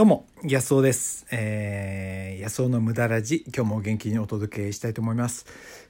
[0.00, 1.26] どうも、安尾です。
[1.30, 5.44] えー、安尾の無駄ラジ、今日も元気にお届けしたいと思います。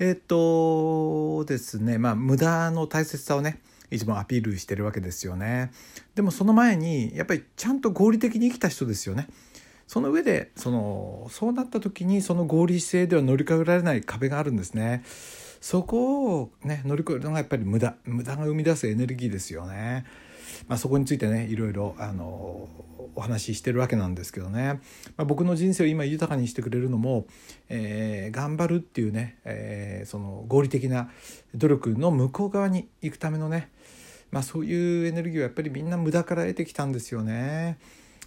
[0.00, 3.60] えっ、とですね、まあ、無駄の大切さをね、
[3.92, 5.70] いつもアピールしてるわけですよね。
[6.16, 9.28] でもその前に、やっぱりちゃんと合理的に生きた人ですよね。
[9.86, 15.04] その上で、その、そうなった時に、その合理性では乗り越えられない壁があるんですね。
[15.60, 17.94] そこをね、乗り越えるのがやっぱり無駄。
[18.02, 20.04] 無駄が生み出すエネルギーですよね。
[20.68, 22.68] まあ、そこについてねいろいろあの
[23.14, 24.80] お話ししてるわけなんですけどね、
[25.16, 27.26] まあ、僕の人生を今豊かにしてくれるのも、
[27.68, 31.10] えー、頑張るっていうね、えー、その合理的な
[31.54, 33.70] 努力の向こう側に行くためのね、
[34.30, 37.78] まあ、そういうエネルギーはやっぱりみんな無駄から得てきたんですよね。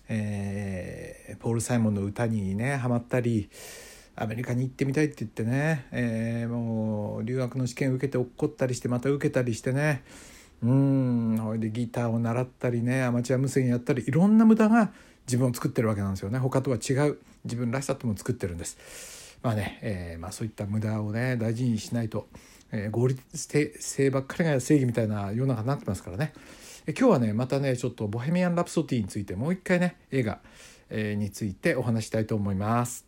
[0.07, 3.49] えー、ポール・サイモンの歌にねハマったり
[4.15, 10.03] アメリカに行ってみたいって言ってね、えー、もう留学の試験受けて落っこったりしてまた受けたりしてね
[10.63, 11.37] うん。
[11.37, 14.91] ほいでギターを習ったりねアマチュア無線やったりいろんな無駄が
[15.27, 16.39] 自分を作ってるわけなんですよね。
[16.39, 17.19] 他とは違う。
[17.43, 18.77] 自分らしさとも作ってるんです。
[19.41, 22.27] まあね、えー、まあ、そういった無駄をね大事にしないと、
[22.71, 26.33] えー、合理性ばっかりが正義みたいな世の中になってますからね。
[26.87, 30.39] え今日はねまたねちょっと「ボヘミアン・ラプソディ」についてもう一回ね映画、
[30.89, 33.05] えー、についてお話したいと思います。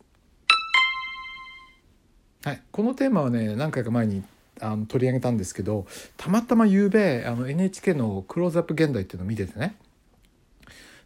[2.44, 2.62] はい。
[2.70, 4.22] このテーマはね何回か前に
[4.60, 9.76] あの取り上げたんですけどたまたま夕べあの NHK の「クローズアップ現代」っていうのを見ててね。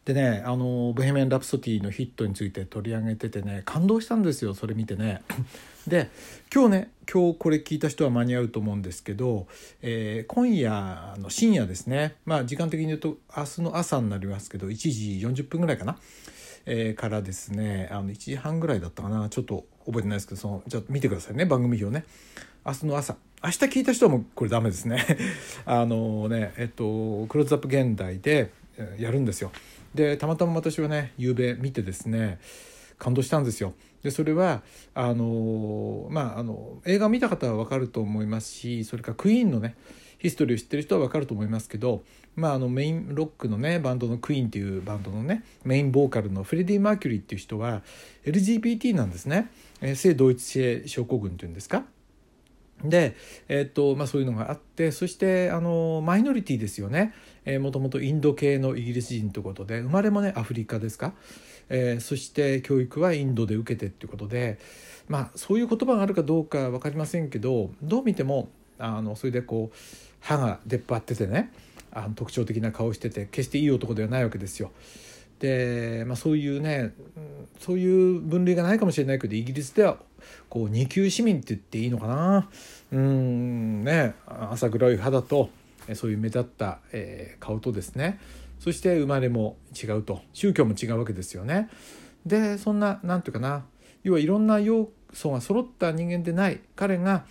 [0.04, 5.22] でねあの「ボヘミアン・ラプソディ」のヒットについて取り上げててね感動したんですよそれ見てね。
[5.86, 6.10] で
[6.52, 9.46] 今日ね今日これ聞いた人は間に合うと思うんですけど、
[9.80, 12.16] えー、今夜の深夜ですね。
[12.24, 15.98] まあ時間的に言うと明日の朝になりますけど1時40分ぐらいかな。
[16.64, 19.28] えー、からですねあの1時半ぐらいだったかな。
[19.28, 22.04] ちょっと覚えてないですけどそのじゃあ見てくださいね番組表ね。
[22.64, 23.31] 明日の朝。
[23.44, 25.04] 明日聞いた人もこれダメですね。
[25.66, 28.50] あのねえっとクローズアップ現代で
[28.98, 29.50] やるんですよ。
[29.94, 32.38] でたまたま私はね夕べ見てですね
[32.98, 33.74] 感動したんですよ。
[34.04, 34.62] でそれは
[34.94, 39.74] あのまああの映画を見た方は分かると思いますしそれからクイーンのね
[40.18, 42.04] ヒストリーを知ってる人は分かると思いますけど、
[42.36, 47.82] まあ、あのメインロックのねバンドのクイーンっていうバンドのねメインボーカルのフレディ・マーキュリーっていう人は
[48.24, 49.50] LGBT なんですね、
[49.80, 51.84] えー、性同一性症候群っていうんですか？
[52.84, 53.16] で、
[53.48, 61.14] えーとまあ、そういうのがあってそしてあのマイノリティですよね、えー、もともとインド系のイギリス人ということで生まれもねアフリカですか、
[61.68, 64.58] えー、そして教育はインドで受けてっていうことで、
[65.08, 69.76] まあ、そういう言葉があるかどうか分かりませんけどどう見てもあのそれでこう
[70.20, 71.52] 歯が出っ張っててね
[71.92, 74.72] あの特徴的な顔してて決していい男ではないわけですよ。
[75.42, 76.94] で、まあ、そういうね
[77.58, 79.98] そういう分類がないかもしれないけどイギリスでは
[80.48, 82.48] こう二級市民って言っていいのかな？
[82.92, 85.50] うんね朝黒い肌と
[85.94, 88.20] そういう目立った、えー、顔とですね。
[88.60, 90.22] そして生まれも違うと。
[90.32, 91.68] 宗教も違うわけですよね。
[92.24, 93.64] でそんな何て言うかな。
[94.04, 96.60] 要はいろんな要素が揃った人間でない。
[96.76, 97.24] 彼が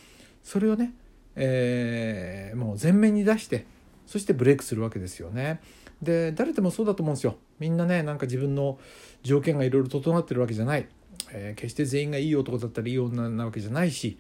[0.44, 0.94] それをね
[1.38, 3.66] えー、もう前面に出して
[4.06, 5.62] そしてブレイクするわけですよね。
[6.02, 7.36] で誰でもそうだと思うんですよ。
[7.60, 8.80] みんなねなんか自分の
[9.24, 10.88] 条件がいろいろ整ってるわけじゃない、
[11.32, 14.18] えー、決して全員がいい男だったりいい女なわけじゃないし、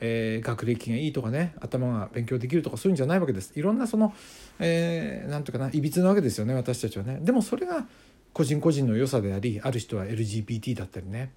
[0.00, 3.52] えー、学歴がいいとかね頭が勉強できるとかそういうんじゃないわけです。
[3.56, 4.14] いろんなその
[4.58, 7.18] 何、えー、ていうかないびつなわけですよね私たちはね。
[7.22, 7.86] でもそれが
[8.32, 11.32] 個人個人の良さでありある人は LGBT だったりね。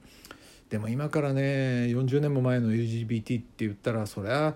[0.69, 1.41] でも今からね
[1.89, 4.55] 40年も前の LGBT って言ったらそりゃ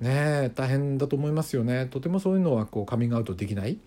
[0.00, 3.78] ね大変だと思いますよねとてもそういうのはこうカミングアウトできない、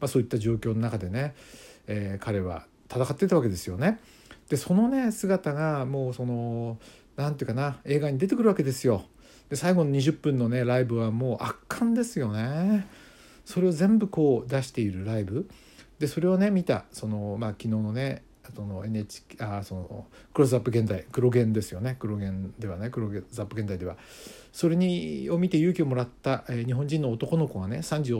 [0.00, 1.34] まあ、そういった状況の中でね、
[1.86, 4.00] えー、彼は戦ってたわけですよね。
[4.48, 6.78] でそのね姿がもうその
[7.16, 9.04] 何て言うかな映画に出てくるわけですよ。
[9.50, 12.86] で最後の20分のねライブはもう圧巻ですよね。
[13.44, 15.48] それを全部こう出しているライブ
[15.98, 18.22] でそれをね見たその、まあ、昨日のね
[18.54, 23.96] その NHK あそのクローズアップ現代黒源ですよね黒源ではねクローズアップ現代では
[24.52, 28.18] それにを見て勇気をもらった、えー、日本人の男の子がね30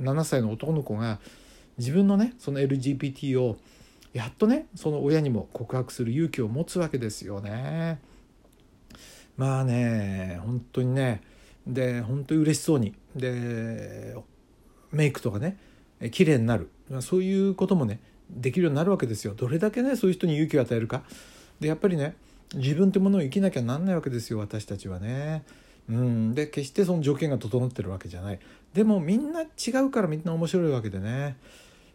[0.00, 1.18] 7歳の男の子が
[1.78, 3.56] 自分のねその LGBT を
[4.12, 8.00] やっとねその親にも告白する勇気を持つわけですよね。
[9.36, 11.22] まあね本当にね
[11.66, 14.16] で本当に嬉しそうにで
[14.92, 15.58] メイクとかね
[16.10, 16.70] 綺麗になる
[17.00, 18.00] そういうこともね
[18.30, 21.02] できるようになるわけですよどれだけねそういう人に勇気を与えるか
[21.60, 22.16] でやっぱりね
[22.54, 25.44] 自分ってものを生きなきゃなんないわけですよ私たちはね。
[25.88, 28.40] うん、で決してその条件が整ってるわけじゃない。
[28.74, 31.36] でもみんな違うからみんな面白いわけでね。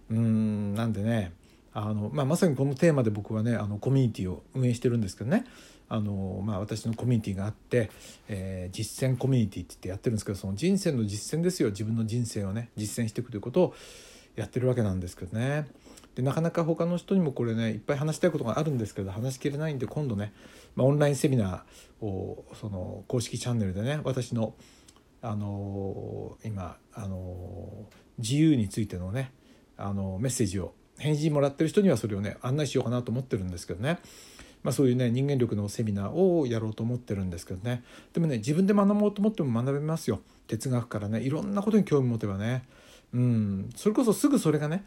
[0.10, 0.74] うん。
[0.74, 1.34] なんでね
[1.74, 5.46] あの、まあ、まさにこのテーマで僕はねあのコミュニティを運営してるんですけどね。
[5.90, 7.92] あの、まあ、私のコミュニティがあって、
[8.30, 11.70] えー、実践コミュニティって言ってやってるんですけどその人生の実践ですよ。
[11.70, 13.76] 自分の人生をね実践していくということを
[14.36, 15.68] やってるわけなんですけどね。
[16.16, 20.34] でなかなか他の人にもこれねいっぱい話したいことがあるんですけど話しきれないんで今度ね、
[20.76, 24.54] まあ、オンラインセミナーをその公式チャンネルでね私の
[25.22, 27.86] あの今あの
[28.18, 29.32] 自由についてのね
[29.78, 34.00] あのメッセージを返事もらってる人にはそれをね案内しようかなと思ってるんですけどね。
[34.64, 37.84] まあ、そういうね人間力のセミナーをやろうと思ってるんですけどね。
[38.14, 40.20] でもね自分で学ぼうと思っても学べますよ。
[40.48, 42.64] 哲学からねいろんなことに興味持てばね
[43.14, 44.86] うんそれこそすぐそれがね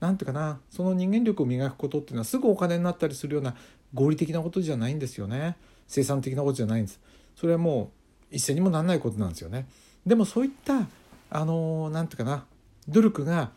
[0.00, 3.54] 何ていうかなその人間力を磨くことっていうのはすぐお金になったりするような
[3.94, 5.56] 合理的なことじゃないんですよね
[5.86, 7.00] 生産的なことじゃないんです
[7.34, 7.92] それはも
[8.32, 9.66] う一銭にもなんないことなんですよね
[10.04, 10.86] でもそういった
[11.30, 12.44] あの何ていうかな
[12.88, 13.50] 努力が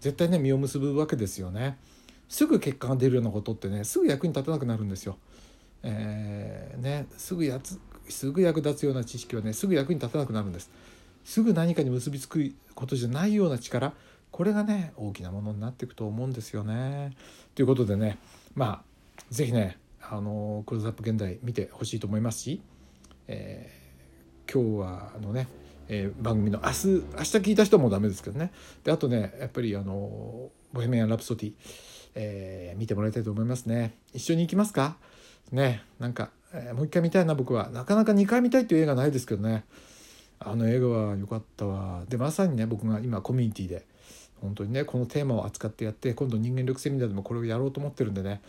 [0.00, 1.78] 絶対ね実を結ぶわけですよね。
[2.28, 5.16] すぐ結果が出るようなことってねすぐ役に立たなくなるんですよ。
[5.82, 7.78] えー、ね、すぐやつ
[8.08, 10.70] すぐ役立つような知識はねすぐ役に立たなくなるんです。
[11.24, 13.94] すぐ何かに結びつくことじゃないような力
[14.30, 17.12] これがね大きなものになっていくと思うんですよね。
[17.54, 18.18] ということでね
[18.54, 18.82] ま
[19.16, 22.60] あ是非ねあのクローズアップ現代見てほしいと思いますし、
[23.26, 25.48] えー、今日はあのね、
[25.88, 27.02] えー、番組の明日明日
[27.38, 28.52] 聞いた人もダメですけどね。
[28.82, 31.52] であとねやっぱりあの「ボヘミアン・ラプソディ」
[32.16, 33.94] えー、見てもらいたいと思いますね。
[34.12, 34.96] 一緒に行きますか？
[35.52, 37.70] ねなんか、えー、もう一回見たいな僕は。
[37.70, 39.64] なかなか2回見たいっていう映画ないですけどね。
[40.38, 42.04] あの映画は良かったわ。
[42.08, 43.86] でまさにね僕が今コミュニティで
[44.40, 48.42] 本当にねこのテーマを扱ってやって今度人間力セミナーでもこれをやろうと思ってるんでね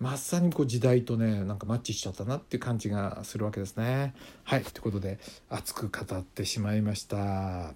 [0.00, 4.14] まさにこう時代とねなんかマッチしちゃったなっていう感じがするわけですね。
[4.44, 7.16] はいということで熱く語ってしまいました。
[7.16, 7.74] は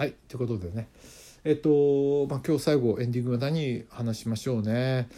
[0.00, 0.88] いということでね。
[1.44, 5.08] えっと、まあ、今日最後エンディングは何話しましょうね。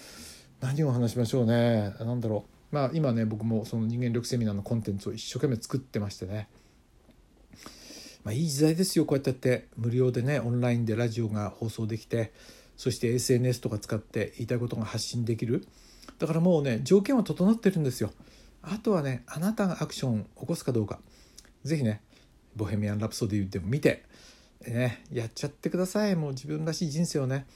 [0.61, 1.95] 何を話しましょうね。
[2.01, 2.54] 何だろう。
[2.75, 6.49] まあ今ね僕もその人間力セミナーのコンテンツを一生懸命作ってましてね。
[8.25, 12.33] まあいい時代ですよこうやってやって無料でねオンラインでラジオが放送できて
[12.77, 15.65] そして SNS とか使って言いたいことが発信できる。
[16.19, 18.11] だからもうね条件は整ってるんですよ。
[18.61, 20.99] あとはねあなたがアクションを起こすかどうか。
[21.63, 22.03] 是非ね
[22.57, 24.03] 「ボヘミアン・ラプソディ」でも見て
[24.67, 26.17] ね、やっちゃってください。
[26.17, 27.47] もう自分らしい人生をね、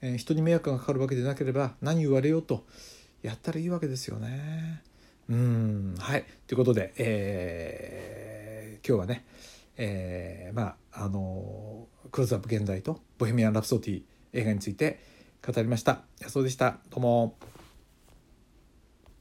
[0.00, 2.64] えー、人に迷惑がかかるわけでなければ何言われようと
[3.22, 4.82] やったらいいわけですよね。
[5.28, 9.24] うんはいということで、えー、今日はね、
[9.76, 14.02] えー、まああのクローズアップ現代と「ボヘミアン・ラプソディ」
[14.34, 15.00] 映画について
[15.46, 16.02] 語りました。
[16.26, 17.61] そうでしたどうも。